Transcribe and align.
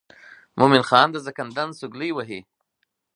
مومن 0.57 0.83
خان 0.89 1.07
د 1.11 1.17
زکندن 1.25 1.69
سګلې 1.79 2.09
وهي. 2.13 2.39